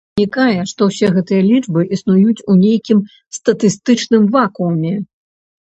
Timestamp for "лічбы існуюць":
1.49-2.43